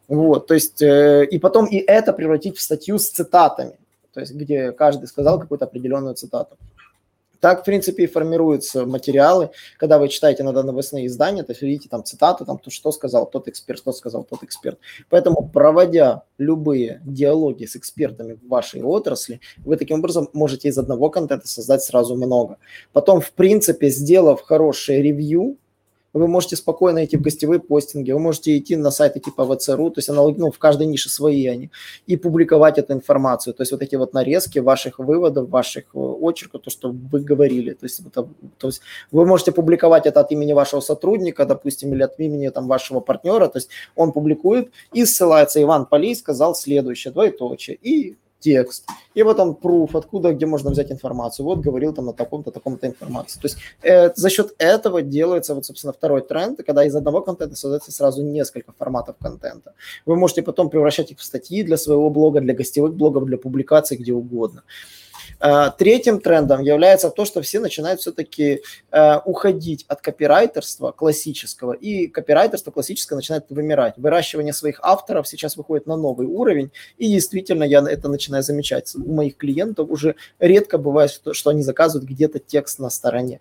Вот, 0.08 0.48
то 0.48 0.54
есть, 0.54 0.82
э, 0.82 1.26
и 1.30 1.38
потом 1.38 1.66
и 1.66 1.76
это 1.76 2.12
превратить 2.12 2.56
в 2.56 2.60
статью 2.60 2.98
с 2.98 3.08
цитатами, 3.08 3.78
то 4.12 4.18
есть, 4.18 4.34
где 4.34 4.72
каждый 4.72 5.06
сказал 5.06 5.38
какую-то 5.38 5.66
определенную 5.66 6.16
цитату. 6.16 6.56
Так, 7.40 7.62
в 7.62 7.64
принципе, 7.64 8.04
и 8.04 8.06
формируются 8.06 8.84
материалы, 8.84 9.50
когда 9.76 9.98
вы 9.98 10.08
читаете 10.08 10.42
иногда 10.42 10.62
новостные 10.62 11.06
издания, 11.06 11.44
то 11.44 11.52
есть 11.52 11.62
видите 11.62 11.88
там 11.88 12.04
цитаты, 12.04 12.44
там 12.44 12.58
то, 12.58 12.70
что 12.70 12.90
сказал 12.90 13.26
тот 13.26 13.46
эксперт, 13.48 13.78
что 13.78 13.92
сказал 13.92 14.24
тот 14.24 14.42
эксперт. 14.42 14.78
Поэтому, 15.08 15.48
проводя 15.48 16.22
любые 16.38 17.00
диалоги 17.04 17.64
с 17.64 17.76
экспертами 17.76 18.34
в 18.34 18.48
вашей 18.48 18.82
отрасли, 18.82 19.40
вы 19.58 19.76
таким 19.76 19.98
образом 19.98 20.28
можете 20.32 20.68
из 20.68 20.78
одного 20.78 21.10
контента 21.10 21.46
создать 21.46 21.82
сразу 21.82 22.16
много. 22.16 22.58
Потом, 22.92 23.20
в 23.20 23.32
принципе, 23.32 23.88
сделав 23.88 24.42
хорошее 24.42 25.02
ревью, 25.02 25.56
Вы 26.12 26.26
можете 26.26 26.56
спокойно 26.56 27.04
идти 27.04 27.16
в 27.16 27.20
гостевые 27.20 27.60
постинги, 27.60 28.12
вы 28.12 28.18
можете 28.18 28.56
идти 28.56 28.76
на 28.76 28.90
сайты 28.90 29.20
типа 29.20 29.44
ВЦРУ, 29.44 29.90
то 29.90 29.98
есть 29.98 30.08
аналог, 30.08 30.38
ну, 30.38 30.50
в 30.50 30.58
каждой 30.58 30.86
нише 30.86 31.10
свои 31.10 31.46
они, 31.46 31.70
и 32.06 32.16
публиковать 32.16 32.78
эту 32.78 32.94
информацию. 32.94 33.54
То 33.54 33.62
есть 33.62 33.72
вот 33.72 33.82
эти 33.82 33.96
вот 33.96 34.14
нарезки 34.14 34.58
ваших 34.58 34.98
выводов, 34.98 35.50
ваших 35.50 35.84
э, 35.94 35.98
очерков, 35.98 36.62
то, 36.62 36.70
что 36.70 36.90
вы 36.90 37.20
говорили. 37.20 37.74
То 37.74 37.84
есть, 37.84 38.00
это, 38.00 38.28
то 38.58 38.68
есть 38.68 38.80
вы 39.10 39.26
можете 39.26 39.52
публиковать 39.52 40.06
это 40.06 40.20
от 40.20 40.32
имени 40.32 40.54
вашего 40.54 40.80
сотрудника, 40.80 41.44
допустим, 41.44 41.92
или 41.92 42.02
от 42.02 42.18
имени 42.18 42.48
там, 42.48 42.68
вашего 42.68 43.00
партнера. 43.00 43.48
То 43.48 43.58
есть 43.58 43.68
он 43.94 44.12
публикует 44.12 44.70
и 44.92 45.04
ссылается. 45.04 45.62
Иван 45.62 45.86
Полей 45.86 46.16
сказал 46.16 46.54
следующее, 46.54 47.12
двоеточие. 47.12 47.76
И 47.76 48.16
текст, 48.40 48.86
и 49.14 49.22
потом 49.22 49.58
proof, 49.60 49.90
откуда, 49.94 50.32
где 50.32 50.46
можно 50.46 50.70
взять 50.70 50.92
информацию. 50.92 51.46
Вот 51.46 51.60
говорил 51.60 51.92
там 51.92 52.06
на 52.06 52.12
таком-то, 52.12 52.50
таком-то 52.50 52.86
информации. 52.86 53.40
То 53.40 53.46
есть 53.46 53.58
э, 53.82 54.14
за 54.14 54.30
счет 54.30 54.54
этого 54.58 55.02
делается, 55.02 55.54
вот, 55.54 55.66
собственно, 55.66 55.92
второй 55.92 56.22
тренд, 56.22 56.60
когда 56.64 56.84
из 56.84 56.94
одного 56.94 57.20
контента 57.20 57.56
создается 57.56 57.92
сразу 57.92 58.22
несколько 58.22 58.72
форматов 58.78 59.16
контента. 59.20 59.72
Вы 60.06 60.16
можете 60.16 60.42
потом 60.42 60.70
превращать 60.70 61.10
их 61.10 61.18
в 61.18 61.24
статьи 61.24 61.62
для 61.62 61.76
своего 61.76 62.10
блога, 62.10 62.40
для 62.40 62.54
гостевых 62.54 62.94
блогов, 62.94 63.24
для 63.26 63.38
публикаций, 63.38 63.96
где 63.96 64.12
угодно. 64.12 64.62
Третьим 65.78 66.20
трендом 66.20 66.62
является 66.62 67.10
то, 67.10 67.24
что 67.24 67.42
все 67.42 67.60
начинают 67.60 68.00
все-таки 68.00 68.62
э, 68.90 69.18
уходить 69.24 69.84
от 69.88 70.00
копирайтерства 70.00 70.92
классического, 70.92 71.72
и 71.72 72.06
копирайтерство 72.06 72.70
классическое 72.70 73.16
начинает 73.16 73.46
вымирать. 73.50 73.94
Выращивание 73.96 74.52
своих 74.52 74.80
авторов 74.82 75.28
сейчас 75.28 75.56
выходит 75.56 75.86
на 75.86 75.96
новый 75.96 76.26
уровень, 76.26 76.70
и 76.96 77.08
действительно 77.08 77.64
я 77.64 77.80
это 77.80 78.08
начинаю 78.08 78.42
замечать. 78.42 78.94
У 78.94 79.12
моих 79.12 79.36
клиентов 79.36 79.90
уже 79.90 80.14
редко 80.38 80.78
бывает, 80.78 81.10
что 81.10 81.50
они 81.50 81.62
заказывают 81.62 82.08
где-то 82.08 82.38
текст 82.38 82.78
на 82.78 82.90
стороне 82.90 83.40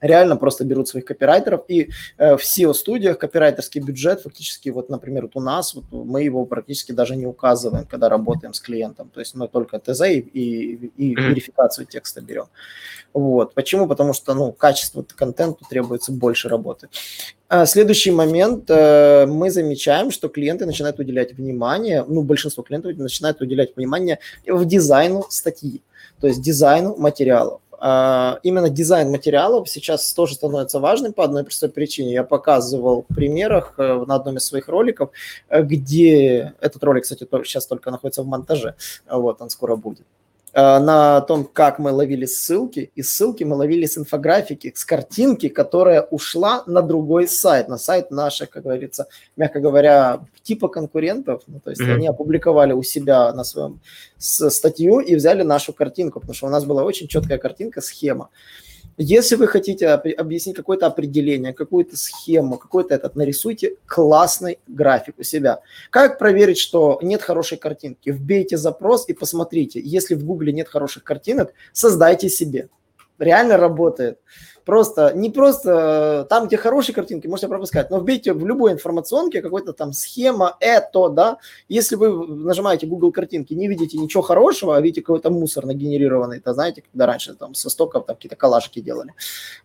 реально 0.00 0.36
просто 0.36 0.64
берут 0.64 0.88
своих 0.88 1.04
копирайтеров, 1.04 1.64
и 1.68 1.90
э, 2.18 2.36
в 2.36 2.40
SEO-студиях 2.40 3.18
копирайтерский 3.18 3.80
бюджет 3.80 4.22
фактически, 4.22 4.68
вот, 4.70 4.88
например, 4.88 5.22
вот 5.22 5.36
у 5.36 5.40
нас, 5.40 5.74
вот, 5.74 5.84
мы 5.90 6.22
его 6.22 6.44
практически 6.46 6.92
даже 6.92 7.16
не 7.16 7.26
указываем, 7.26 7.86
когда 7.86 8.08
работаем 8.08 8.54
с 8.54 8.60
клиентом, 8.60 9.10
то 9.12 9.20
есть 9.20 9.34
мы 9.34 9.48
только 9.48 9.78
ТЗ 9.78 10.02
и, 10.02 10.18
и, 10.18 10.92
и 10.96 11.14
верификацию 11.14 11.86
текста 11.86 12.20
берем. 12.20 12.46
Вот. 13.14 13.54
Почему? 13.54 13.88
Потому 13.88 14.12
что, 14.12 14.34
ну, 14.34 14.52
качество 14.52 15.04
контенту 15.16 15.64
требуется 15.68 16.12
больше 16.12 16.48
работы. 16.48 16.88
А 17.48 17.66
следующий 17.66 18.10
момент, 18.10 18.68
э, 18.68 19.26
мы 19.26 19.50
замечаем, 19.50 20.10
что 20.10 20.28
клиенты 20.28 20.66
начинают 20.66 20.98
уделять 20.98 21.32
внимание, 21.32 22.04
ну, 22.06 22.22
большинство 22.22 22.62
клиентов 22.62 22.96
начинают 22.96 23.40
уделять 23.40 23.74
внимание 23.76 24.18
в 24.46 24.64
дизайну 24.66 25.24
статьи, 25.30 25.82
то 26.20 26.26
есть 26.26 26.42
дизайну 26.42 26.96
материалов. 26.96 27.60
А, 27.80 28.40
именно 28.42 28.68
дизайн 28.68 29.10
материалов 29.10 29.68
сейчас 29.68 30.12
тоже 30.12 30.34
становится 30.34 30.80
важным 30.80 31.12
по 31.12 31.24
одной 31.24 31.44
простой 31.44 31.68
причине. 31.68 32.12
Я 32.12 32.24
показывал 32.24 33.06
в 33.08 33.14
примерах 33.14 33.74
э, 33.78 34.04
на 34.06 34.16
одном 34.16 34.36
из 34.36 34.46
своих 34.46 34.68
роликов, 34.68 35.10
э, 35.48 35.62
где 35.62 36.54
этот 36.60 36.82
ролик, 36.82 37.04
кстати, 37.04 37.26
сейчас 37.44 37.66
только 37.66 37.90
находится 37.90 38.22
в 38.22 38.26
монтаже, 38.26 38.74
вот 39.08 39.40
он 39.40 39.50
скоро 39.50 39.76
будет. 39.76 40.06
Э, 40.54 40.78
на 40.78 41.20
том, 41.20 41.44
как 41.44 41.78
мы 41.78 41.92
ловили 41.92 42.24
ссылки, 42.24 42.90
и 42.94 43.02
ссылки 43.02 43.44
мы 43.44 43.56
ловили 43.56 43.86
с 43.86 43.98
инфографики, 43.98 44.72
с 44.74 44.84
картинки, 44.84 45.48
которая 45.48 46.02
ушла 46.02 46.62
на 46.66 46.80
другой 46.80 47.28
сайт, 47.28 47.68
на 47.68 47.76
сайт 47.76 48.10
наших, 48.10 48.50
как 48.50 48.62
говорится, 48.62 49.08
мягко 49.36 49.60
говоря, 49.60 50.20
типа 50.42 50.68
конкурентов. 50.68 51.42
Ну, 51.46 51.60
то 51.60 51.70
есть 51.70 51.82
mm-hmm. 51.82 51.94
они 51.94 52.08
опубликовали 52.08 52.72
у 52.72 52.82
себя 52.82 53.32
на 53.32 53.44
своем 53.44 53.80
статью 54.18 55.00
и 55.00 55.14
взяли 55.14 55.42
нашу 55.42 55.72
картинку, 55.72 56.20
потому 56.20 56.34
что 56.34 56.46
у 56.46 56.50
нас 56.50 56.64
была 56.64 56.82
очень 56.82 57.08
четкая 57.08 57.38
картинка, 57.38 57.80
схема. 57.80 58.30
Если 59.00 59.36
вы 59.36 59.46
хотите 59.46 59.88
объяснить 59.88 60.56
какое-то 60.56 60.86
определение, 60.86 61.54
какую-то 61.54 61.96
схему, 61.96 62.58
какой-то 62.58 62.94
этот, 62.96 63.14
нарисуйте 63.14 63.76
классный 63.86 64.58
график 64.66 65.14
у 65.18 65.22
себя. 65.22 65.60
Как 65.90 66.18
проверить, 66.18 66.58
что 66.58 66.98
нет 67.00 67.22
хорошей 67.22 67.58
картинки? 67.58 68.10
Вбейте 68.10 68.56
запрос 68.56 69.08
и 69.08 69.12
посмотрите. 69.12 69.80
Если 69.80 70.16
в 70.16 70.24
Гугле 70.24 70.52
нет 70.52 70.68
хороших 70.68 71.04
картинок, 71.04 71.52
создайте 71.72 72.28
себе. 72.28 72.70
Реально 73.20 73.56
работает 73.56 74.18
просто, 74.68 75.12
не 75.14 75.30
просто 75.30 76.26
там, 76.28 76.46
где 76.46 76.58
хорошие 76.58 76.94
картинки, 76.94 77.26
можете 77.26 77.48
пропускать, 77.48 77.88
но 77.88 78.00
вбейте 78.00 78.34
в 78.34 78.46
любой 78.46 78.72
информационке 78.72 79.40
какой-то 79.40 79.72
там 79.72 79.94
схема, 79.94 80.58
это, 80.60 81.08
да, 81.08 81.38
если 81.70 81.96
вы 81.96 82.26
нажимаете 82.26 82.86
Google 82.86 83.10
картинки, 83.10 83.54
не 83.54 83.66
видите 83.66 83.96
ничего 83.96 84.22
хорошего, 84.22 84.76
а 84.76 84.80
видите 84.82 85.00
какой-то 85.00 85.30
мусор 85.30 85.64
нагенерированный, 85.64 86.36
это 86.36 86.52
знаете, 86.52 86.82
когда 86.82 87.06
раньше 87.06 87.32
там 87.32 87.54
со 87.54 87.70
стоков 87.70 88.04
там 88.04 88.16
какие-то 88.16 88.36
коллажики 88.36 88.80
делали, 88.80 89.14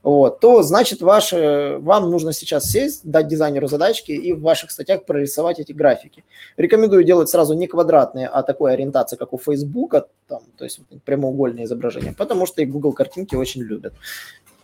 вот, 0.04 0.40
то 0.40 0.64
значит 0.64 1.02
ваше, 1.02 1.80
вам 1.82 2.10
нужно 2.10 2.32
сейчас 2.32 2.72
сесть, 2.72 3.02
дать 3.04 3.28
дизайнеру 3.28 3.68
задачки 3.68 4.14
и 4.14 4.32
в 4.32 4.40
ваших 4.40 4.72
статьях 4.72 5.04
прорисовать 5.04 5.60
эти 5.60 5.74
графики. 5.74 6.24
Рекомендую 6.56 7.04
делать 7.04 7.28
сразу 7.28 7.56
не 7.56 7.68
квадратные, 7.68 8.28
а 8.28 8.42
такой 8.42 8.72
ориентации, 8.72 9.18
как 9.18 9.34
у 9.34 9.38
Фейсбука, 9.38 10.08
там, 10.30 10.44
то 10.58 10.64
есть 10.64 10.80
прямоугольные 11.04 11.66
изображения, 11.66 12.16
потому 12.18 12.46
что 12.46 12.62
и 12.62 12.66
Google 12.66 12.94
картинки 12.94 13.36
очень 13.36 13.64
любят. 13.64 13.94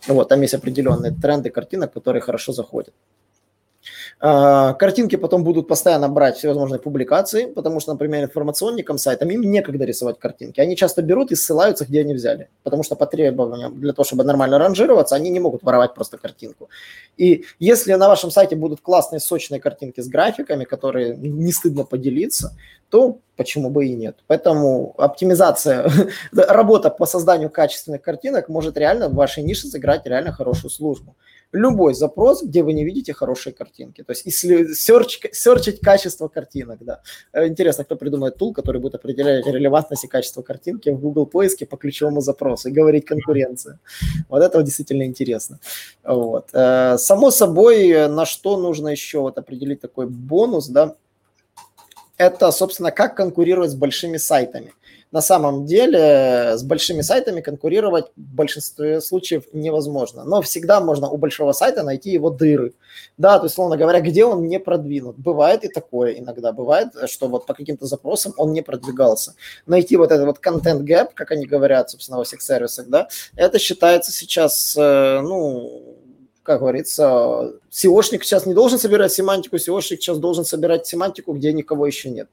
Вот, 0.06 0.28
там 0.28 0.40
есть 0.40 0.54
определенные 0.54 1.12
тренды 1.12 1.50
картинок, 1.50 1.92
которые 1.92 2.22
хорошо 2.22 2.52
заходят. 2.52 2.94
А, 4.22 4.74
картинки 4.74 5.16
потом 5.16 5.44
будут 5.44 5.66
постоянно 5.66 6.08
брать 6.08 6.36
всевозможные 6.36 6.78
публикации, 6.78 7.46
потому 7.46 7.80
что, 7.80 7.92
например, 7.92 8.24
информационникам 8.24 8.98
сайтам 8.98 9.30
им 9.30 9.40
некогда 9.42 9.84
рисовать 9.84 10.18
картинки. 10.18 10.60
Они 10.60 10.76
часто 10.76 11.02
берут 11.02 11.32
и 11.32 11.36
ссылаются, 11.36 11.86
где 11.86 12.00
они 12.00 12.12
взяли, 12.12 12.48
потому 12.62 12.82
что 12.82 12.96
по 12.96 13.06
требованиям 13.06 13.80
для 13.80 13.92
того, 13.92 14.04
чтобы 14.04 14.24
нормально 14.24 14.58
ранжироваться, 14.58 15.16
они 15.16 15.30
не 15.30 15.40
могут 15.40 15.62
воровать 15.62 15.94
просто 15.94 16.18
картинку. 16.18 16.68
И 17.16 17.44
если 17.58 17.94
на 17.94 18.08
вашем 18.08 18.30
сайте 18.30 18.56
будут 18.56 18.80
классные 18.80 19.20
сочные 19.20 19.60
картинки 19.60 20.00
с 20.00 20.08
графиками, 20.08 20.64
которые 20.64 21.16
не 21.16 21.52
стыдно 21.52 21.84
поделиться, 21.84 22.54
то 22.90 23.18
почему 23.36 23.70
бы 23.70 23.86
и 23.86 23.94
нет. 23.94 24.16
Поэтому 24.26 24.94
оптимизация, 24.98 25.90
работа 26.32 26.90
по 26.90 27.06
созданию 27.06 27.48
качественных 27.48 28.02
картинок 28.02 28.48
может 28.48 28.76
реально 28.76 29.08
в 29.08 29.14
вашей 29.14 29.42
нише 29.42 29.66
сыграть 29.68 30.06
реально 30.06 30.32
хорошую 30.32 30.70
службу 30.70 31.16
любой 31.52 31.94
запрос, 31.94 32.42
где 32.42 32.62
вы 32.62 32.72
не 32.72 32.84
видите 32.84 33.12
хорошие 33.12 33.52
картинки. 33.52 34.02
То 34.02 34.12
есть 34.12 34.26
если 34.26 34.72
серч, 34.72 35.20
серчить 35.32 35.80
качество 35.80 36.28
картинок, 36.28 36.84
да. 36.84 37.00
Э, 37.32 37.46
интересно, 37.46 37.84
кто 37.84 37.96
придумает 37.96 38.36
тул, 38.36 38.52
который 38.52 38.80
будет 38.80 38.94
определять 38.94 39.46
релевантность 39.46 40.04
и 40.04 40.08
качество 40.08 40.42
картинки 40.42 40.90
в 40.90 41.00
Google 41.00 41.26
поиске 41.26 41.66
по 41.66 41.76
ключевому 41.76 42.20
запросу 42.20 42.68
и 42.68 42.72
говорить 42.72 43.04
конкуренция. 43.04 43.80
Вот 44.28 44.42
это 44.42 44.62
действительно 44.62 45.04
интересно. 45.04 45.58
Вот. 46.04 46.50
Э, 46.52 46.96
само 46.98 47.30
собой, 47.30 48.08
на 48.08 48.26
что 48.26 48.56
нужно 48.56 48.88
еще 48.88 49.20
вот 49.20 49.38
определить 49.38 49.80
такой 49.80 50.06
бонус, 50.06 50.68
да, 50.68 50.96
это, 52.16 52.50
собственно, 52.52 52.90
как 52.90 53.16
конкурировать 53.16 53.70
с 53.70 53.74
большими 53.74 54.18
сайтами 54.18 54.72
на 55.12 55.20
самом 55.20 55.66
деле 55.66 56.56
с 56.56 56.62
большими 56.62 57.00
сайтами 57.00 57.40
конкурировать 57.40 58.06
в 58.16 58.34
большинстве 58.34 59.00
случаев 59.00 59.44
невозможно. 59.52 60.24
Но 60.24 60.40
всегда 60.40 60.80
можно 60.80 61.08
у 61.08 61.16
большого 61.16 61.52
сайта 61.52 61.82
найти 61.82 62.10
его 62.10 62.30
дыры. 62.30 62.74
Да, 63.18 63.38
то 63.38 63.46
есть, 63.46 63.56
словно 63.56 63.76
говоря, 63.76 64.00
где 64.00 64.24
он 64.24 64.46
не 64.46 64.60
продвинут. 64.60 65.16
Бывает 65.18 65.64
и 65.64 65.68
такое 65.68 66.12
иногда. 66.12 66.52
Бывает, 66.52 66.88
что 67.06 67.28
вот 67.28 67.46
по 67.46 67.54
каким-то 67.54 67.86
запросам 67.86 68.34
он 68.36 68.52
не 68.52 68.62
продвигался. 68.62 69.34
Найти 69.66 69.96
вот 69.96 70.12
этот 70.12 70.26
вот 70.26 70.38
контент 70.38 70.88
gap, 70.88 71.10
как 71.14 71.32
они 71.32 71.46
говорят, 71.46 71.90
собственно, 71.90 72.18
во 72.18 72.24
всех 72.24 72.40
сервисах, 72.42 72.88
да, 72.88 73.08
это 73.36 73.58
считается 73.58 74.12
сейчас, 74.12 74.76
э, 74.76 75.20
ну, 75.22 75.96
как 76.42 76.60
говорится, 76.60 77.52
SEOшник 77.70 78.22
сейчас 78.22 78.46
не 78.46 78.54
должен 78.54 78.78
собирать 78.78 79.12
семантику, 79.12 79.56
SEOшник 79.56 80.00
сейчас 80.00 80.18
должен 80.18 80.44
собирать 80.44 80.86
семантику, 80.86 81.32
где 81.32 81.52
никого 81.52 81.86
еще 81.86 82.10
нет. 82.10 82.28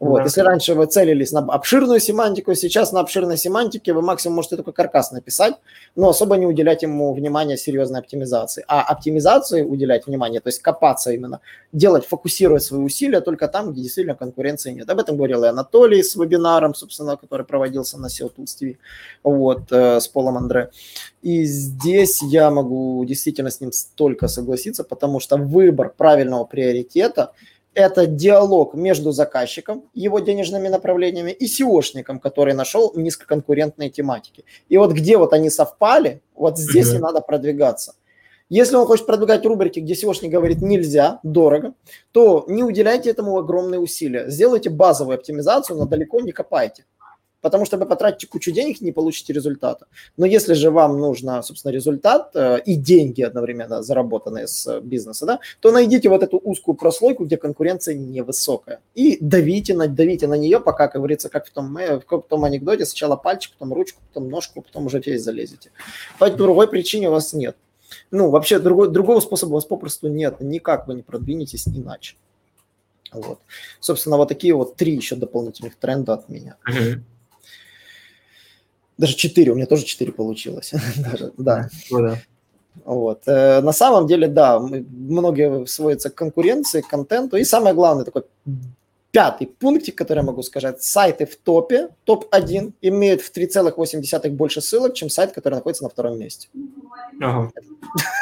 Вот. 0.00 0.18
Да. 0.18 0.24
Если 0.24 0.42
раньше 0.42 0.74
вы 0.74 0.86
целились 0.86 1.32
на 1.32 1.40
обширную 1.40 1.98
семантику, 1.98 2.54
сейчас 2.54 2.92
на 2.92 3.00
обширной 3.00 3.36
семантике 3.36 3.92
вы 3.92 4.02
максимум 4.02 4.36
можете 4.36 4.56
только 4.56 4.70
каркас 4.70 5.10
написать, 5.10 5.54
но 5.96 6.10
особо 6.10 6.36
не 6.36 6.46
уделять 6.46 6.82
ему 6.82 7.12
внимания 7.12 7.56
серьезной 7.56 8.00
оптимизации. 8.00 8.64
А 8.68 8.82
оптимизации 8.82 9.62
уделять 9.62 10.06
внимание, 10.06 10.40
то 10.40 10.48
есть 10.48 10.62
копаться 10.62 11.10
именно, 11.10 11.40
делать, 11.72 12.06
фокусировать 12.06 12.62
свои 12.62 12.80
усилия 12.80 13.20
только 13.20 13.48
там, 13.48 13.72
где 13.72 13.82
действительно 13.82 14.14
конкуренции 14.14 14.70
нет. 14.70 14.88
Об 14.88 15.00
этом 15.00 15.16
говорил 15.16 15.42
и 15.42 15.48
Анатолий 15.48 16.02
с 16.04 16.14
вебинаром, 16.14 16.74
собственно, 16.74 17.16
который 17.16 17.44
проводился 17.44 17.98
на 17.98 18.06
SEO 18.06 18.30
Tools 18.36 18.56
TV, 18.60 18.76
вот, 19.24 19.72
э, 19.72 19.98
с 19.98 20.06
Полом 20.06 20.36
Андре. 20.36 20.70
И 21.22 21.42
здесь 21.42 22.22
я 22.22 22.50
могу 22.52 23.04
действительно 23.04 23.50
с 23.50 23.60
ним 23.60 23.72
столько 23.72 24.28
согласиться, 24.28 24.84
потому 24.84 25.18
что 25.18 25.36
выбор 25.36 25.92
правильного 25.96 26.44
приоритета– 26.44 27.32
это 27.78 28.06
диалог 28.06 28.74
между 28.74 29.12
заказчиком, 29.12 29.84
его 29.94 30.18
денежными 30.18 30.68
направлениями 30.68 31.30
и 31.30 31.46
SEOшником, 31.46 32.18
который 32.18 32.54
нашел 32.54 32.92
низкоконкурентные 32.96 33.88
тематики. 33.88 34.44
И 34.68 34.76
вот 34.76 34.92
где 34.92 35.16
вот 35.16 35.32
они 35.32 35.48
совпали, 35.48 36.20
вот 36.34 36.58
здесь 36.58 36.92
mm-hmm. 36.92 36.96
и 36.96 37.00
надо 37.00 37.20
продвигаться. 37.20 37.94
Если 38.48 38.76
он 38.76 38.86
хочет 38.86 39.06
продвигать 39.06 39.46
рубрики, 39.46 39.78
где 39.78 39.92
SEOшник 39.94 40.30
говорит 40.30 40.60
нельзя, 40.60 41.20
дорого, 41.22 41.74
то 42.12 42.44
не 42.48 42.64
уделяйте 42.64 43.10
этому 43.10 43.38
огромные 43.38 43.78
усилия. 43.78 44.28
Сделайте 44.28 44.70
базовую 44.70 45.16
оптимизацию, 45.16 45.78
но 45.78 45.86
далеко 45.86 46.20
не 46.20 46.32
копайте. 46.32 46.84
Потому 47.40 47.64
что 47.64 47.76
вы 47.76 47.86
потратите 47.86 48.26
кучу 48.26 48.50
денег 48.50 48.80
и 48.80 48.84
не 48.84 48.92
получите 48.92 49.32
результата. 49.32 49.86
Но 50.16 50.26
если 50.26 50.54
же 50.54 50.70
вам 50.70 50.98
нужно, 50.98 51.42
собственно, 51.42 51.72
результат 51.72 52.30
э, 52.34 52.60
и 52.64 52.74
деньги 52.74 53.22
одновременно 53.22 53.82
заработанные 53.82 54.48
с 54.48 54.80
бизнеса, 54.80 55.26
да, 55.26 55.40
то 55.60 55.70
найдите 55.70 56.08
вот 56.08 56.22
эту 56.22 56.38
узкую 56.38 56.74
прослойку, 56.74 57.24
где 57.24 57.36
конкуренция 57.36 57.94
невысокая. 57.94 58.80
И 58.94 59.18
давите 59.20 59.74
на, 59.74 59.86
давите 59.86 60.26
на 60.26 60.34
нее, 60.34 60.58
пока, 60.58 60.88
как 60.88 61.00
говорится, 61.00 61.28
как 61.28 61.46
в 61.46 61.50
том, 61.50 61.76
э, 61.76 62.00
в 62.00 62.22
том 62.22 62.44
анекдоте, 62.44 62.84
сначала 62.84 63.16
пальчик, 63.16 63.52
потом 63.52 63.72
ручку, 63.72 64.00
потом 64.08 64.28
ножку, 64.28 64.62
потом 64.62 64.86
уже 64.86 65.00
весь 65.00 65.22
залезете. 65.22 65.70
По 66.18 66.28
другой 66.30 66.68
причине 66.68 67.08
у 67.08 67.12
вас 67.12 67.32
нет. 67.32 67.56
Ну, 68.10 68.30
вообще 68.30 68.58
другой, 68.58 68.90
другого 68.90 69.20
способа 69.20 69.50
у 69.50 69.54
вас 69.54 69.64
попросту 69.64 70.08
нет. 70.08 70.40
Никак 70.40 70.88
вы 70.88 70.94
не 70.94 71.02
продвинетесь 71.02 71.68
иначе. 71.68 72.16
Вот. 73.12 73.38
Собственно, 73.80 74.16
вот 74.16 74.28
такие 74.28 74.54
вот 74.54 74.76
три 74.76 74.94
еще 74.94 75.16
дополнительных 75.16 75.76
тренда 75.76 76.14
от 76.14 76.28
меня. 76.28 76.56
Uh-huh. 76.68 77.00
Даже 78.98 79.14
четыре, 79.14 79.52
у 79.52 79.54
меня 79.54 79.66
тоже 79.66 79.84
четыре 79.84 80.12
получилось. 80.12 80.72
Даже, 80.96 81.32
да. 81.38 81.68
Ну, 81.90 82.02
да. 82.02 82.18
Вот. 82.84 83.22
Э, 83.26 83.60
на 83.60 83.72
самом 83.72 84.06
деле, 84.06 84.28
да, 84.28 84.58
многие 84.58 85.66
сводятся 85.66 86.10
к 86.10 86.14
конкуренции, 86.14 86.80
к 86.80 86.88
контенту. 86.88 87.36
И 87.36 87.44
самое 87.44 87.74
главное, 87.74 88.04
такой 88.04 88.24
пятый 89.10 89.46
пунктик, 89.46 89.96
который 89.96 90.18
я 90.18 90.24
могу 90.24 90.42
сказать, 90.42 90.82
сайты 90.82 91.26
в 91.26 91.36
топе, 91.36 91.88
топ-1, 92.04 92.72
имеют 92.82 93.22
в 93.22 93.34
3,8 93.34 94.30
больше 94.30 94.60
ссылок, 94.60 94.94
чем 94.94 95.08
сайт, 95.08 95.32
который 95.32 95.54
находится 95.54 95.84
на 95.84 95.90
втором 95.90 96.18
месте. 96.18 96.48
Ага. 97.20 97.50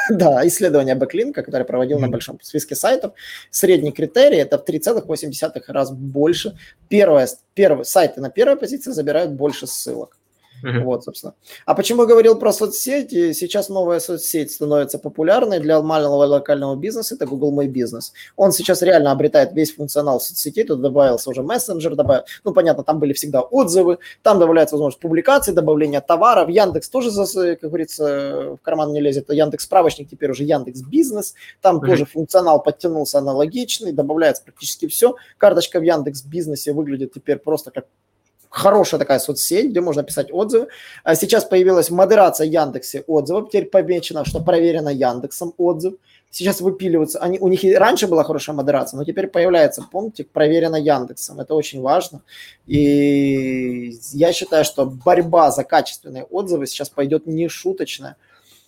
Да, 0.09 0.47
исследование 0.47 0.95
бэклинка, 0.95 1.43
которое 1.43 1.65
проводил 1.65 1.99
на 1.99 2.07
большом 2.07 2.39
списке 2.41 2.75
сайтов, 2.75 3.11
средний 3.51 3.91
критерий 3.91 4.37
это 4.37 4.57
в 4.57 4.63
3,8 4.63 5.61
раз 5.67 5.91
больше. 5.91 6.57
Первое, 6.87 7.27
первые, 7.53 7.83
сайты 7.83 8.21
на 8.21 8.29
первой 8.29 8.55
позиции 8.55 8.91
забирают 8.91 9.31
больше 9.31 9.67
ссылок. 9.67 10.16
Uh-huh. 10.63 10.83
Вот, 10.83 11.03
собственно. 11.03 11.33
А 11.65 11.73
почему 11.75 12.03
я 12.03 12.07
говорил 12.07 12.37
про 12.37 12.51
соцсети? 12.51 13.33
Сейчас 13.33 13.69
новая 13.69 13.99
соцсеть 13.99 14.51
становится 14.51 14.99
популярной 14.99 15.59
для 15.59 15.81
малого 15.81 16.25
локального 16.25 16.75
бизнеса. 16.75 17.15
Это 17.15 17.25
Google 17.25 17.53
My 17.53 17.67
Business. 17.67 18.11
Он 18.35 18.51
сейчас 18.51 18.81
реально 18.81 19.11
обретает 19.11 19.53
весь 19.53 19.75
функционал 19.75 20.19
соцсетей. 20.19 20.63
Тут 20.63 20.81
добавился 20.81 21.29
уже 21.29 21.43
мессенджер, 21.43 21.95
добавил. 21.95 22.23
Ну, 22.43 22.53
понятно, 22.53 22.83
там 22.83 22.99
были 22.99 23.13
всегда 23.13 23.41
отзывы, 23.41 23.99
там 24.23 24.39
добавляется 24.39 24.75
возможность 24.75 25.01
публикации, 25.01 25.51
добавления 25.51 26.01
товаров. 26.01 26.49
Яндекс 26.49 26.89
тоже, 26.89 27.11
как 27.55 27.69
говорится, 27.69 28.57
в 28.59 28.59
карман 28.61 28.93
не 28.93 29.01
лезет. 29.01 29.31
Яндекс 29.31 29.65
справочник 29.65 30.09
теперь 30.09 30.31
уже 30.31 30.43
Яндекс 30.43 30.81
Бизнес. 30.81 31.33
Там 31.61 31.77
uh-huh. 31.77 31.87
тоже 31.87 32.05
функционал 32.05 32.61
подтянулся 32.61 33.19
аналогичный, 33.19 33.91
добавляется 33.91 34.43
практически 34.43 34.87
все. 34.87 35.15
Карточка 35.37 35.79
в 35.79 35.83
Яндекс 35.83 36.23
Бизнесе 36.23 36.73
выглядит 36.73 37.13
теперь 37.13 37.37
просто 37.37 37.71
как 37.71 37.85
хорошая 38.49 38.99
такая 38.99 39.19
соцсеть, 39.19 39.69
где 39.69 39.81
можно 39.81 40.03
писать 40.03 40.31
отзывы. 40.31 40.67
А 41.03 41.15
сейчас 41.15 41.45
появилась 41.45 41.89
модерация 41.89 42.47
Яндексе 42.47 43.03
отзывов, 43.07 43.49
теперь 43.49 43.65
помечено, 43.65 44.25
что 44.25 44.39
проверено 44.39 44.89
Яндексом 44.89 45.53
отзыв. 45.57 45.95
Сейчас 46.29 46.59
выпиливаются, 46.59 47.19
они, 47.19 47.39
у 47.39 47.47
них 47.47 47.63
и 47.63 47.73
раньше 47.73 48.07
была 48.07 48.23
хорошая 48.23 48.55
модерация, 48.55 48.97
но 48.97 49.05
теперь 49.05 49.27
появляется 49.27 49.81
пунктик 49.89 50.29
проверено 50.29 50.75
Яндексом. 50.75 51.39
Это 51.39 51.55
очень 51.55 51.81
важно. 51.81 52.21
И 52.65 53.97
я 54.11 54.33
считаю, 54.33 54.65
что 54.65 54.85
борьба 54.85 55.51
за 55.51 55.63
качественные 55.63 56.25
отзывы 56.25 56.67
сейчас 56.67 56.89
пойдет 56.89 57.27
не 57.27 57.47
шуточная. 57.47 58.17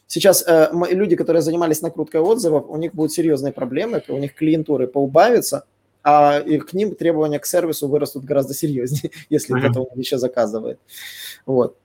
Сейчас 0.08 0.44
э, 0.48 0.70
люди, 0.90 1.16
которые 1.16 1.44
занимались 1.44 1.82
накруткой 1.82 2.22
отзывов, 2.22 2.66
у 2.70 2.78
них 2.78 2.96
будут 2.96 3.12
серьезные 3.12 3.54
проблемы, 3.54 4.02
у 4.08 4.18
них 4.18 4.34
клиентуры 4.34 4.88
поубавятся, 4.88 5.66
а 6.04 6.40
и 6.40 6.58
к 6.60 6.74
ним 6.74 6.96
требования 6.96 7.40
к 7.40 7.46
сервису 7.46 7.88
вырастут 7.88 8.24
гораздо 8.24 8.54
серьезнее, 8.54 9.12
если 9.30 9.56
mm-hmm. 9.56 9.70
кто-то 9.72 10.00
еще 10.00 10.18
заказывает. 10.18 10.80
Вот. 11.46 11.76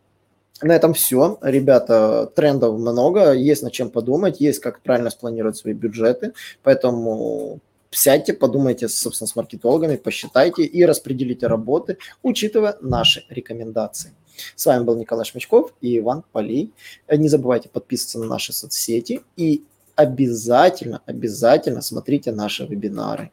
На 0.62 0.72
этом 0.72 0.94
все. 0.94 1.38
Ребята, 1.42 2.30
трендов 2.34 2.78
много, 2.78 3.32
есть 3.32 3.62
над 3.62 3.72
чем 3.72 3.90
подумать, 3.90 4.40
есть 4.40 4.60
как 4.60 4.80
правильно 4.80 5.10
спланировать 5.10 5.56
свои 5.56 5.74
бюджеты, 5.74 6.32
поэтому 6.62 7.60
сядьте, 7.90 8.32
подумайте, 8.34 8.88
собственно, 8.88 9.28
с 9.28 9.36
маркетологами, 9.36 9.96
посчитайте 9.96 10.64
и 10.64 10.84
распределите 10.84 11.48
работы, 11.48 11.98
учитывая 12.22 12.76
наши 12.80 13.24
рекомендации. 13.28 14.12
С 14.56 14.66
вами 14.66 14.84
был 14.84 14.96
Николай 14.96 15.24
Шмичков 15.24 15.72
и 15.80 15.98
Иван 15.98 16.24
Полей. 16.32 16.72
Не 17.10 17.28
забывайте 17.28 17.68
подписываться 17.68 18.18
на 18.18 18.26
наши 18.26 18.52
соцсети 18.52 19.22
и 19.36 19.64
обязательно, 19.96 21.00
обязательно 21.06 21.82
смотрите 21.82 22.32
наши 22.32 22.66
вебинары. 22.66 23.30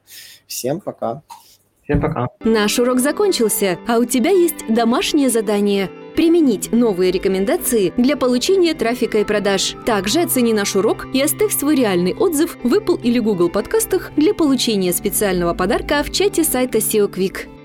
Всем 0.48 0.80
пока. 0.80 1.22
Всем 1.84 2.02
пока. 2.02 2.28
Наш 2.44 2.80
урок 2.80 3.00
закончился, 3.00 3.80
а 3.88 3.98
у 3.98 4.06
тебя 4.06 4.32
есть 4.32 4.68
домашнее 4.70 5.30
задание– 5.30 5.90
применить 6.16 6.72
новые 6.74 7.10
рекомендации 7.12 7.94
для 7.98 8.18
получения 8.18 8.74
трафика 8.74 9.20
и 9.20 9.24
продаж. 9.24 9.76
Также 9.86 10.22
оцени 10.22 10.54
наш 10.54 10.76
урок 10.76 11.08
и 11.14 11.22
оставь 11.22 11.58
свой 11.58 11.76
реальный 11.76 12.14
отзыв 12.14 12.58
в 12.64 12.74
Apple 12.74 13.02
или 13.02 13.20
Google 13.20 13.50
подкастах 13.50 14.12
для 14.18 14.34
получения 14.34 14.94
специального 14.94 15.54
подарка 15.54 16.04
в 16.04 16.12
чате 16.12 16.44
сайта 16.44 16.80
SEO 16.80 17.10
Quick. 17.10 17.61